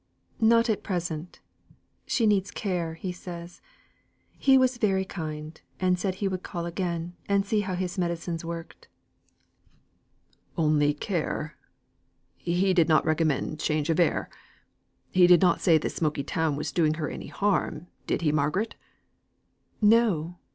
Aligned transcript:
"Not 0.39 0.67
at 0.67 0.81
present; 0.81 1.41
she 2.07 2.25
needs 2.25 2.49
care, 2.49 2.95
he 2.95 3.11
says; 3.11 3.61
he 4.31 4.57
was 4.57 4.77
very 4.79 5.05
kind, 5.05 5.61
and 5.79 5.95
he 5.95 5.99
said 6.01 6.15
he 6.15 6.27
would 6.27 6.41
call 6.41 6.65
again, 6.65 7.13
and 7.29 7.45
see 7.45 7.59
how 7.59 7.75
his 7.75 7.99
medicines 7.99 8.43
worked." 8.43 8.87
"Only 10.57 10.95
care? 10.95 11.55
he 12.35 12.73
did 12.73 12.89
not 12.89 13.05
recommend 13.05 13.59
change 13.59 13.91
of 13.91 13.99
air? 13.99 14.27
he 15.11 15.27
did 15.27 15.43
not 15.43 15.61
say 15.61 15.77
this 15.77 15.97
smoky 15.97 16.23
town 16.23 16.55
was 16.55 16.71
doing 16.71 16.95
her 16.95 17.07
any 17.07 17.27
harm, 17.27 17.85
did 18.07 18.23
he, 18.23 18.31
Margaret?" 18.31 18.73
"No! 19.81 20.39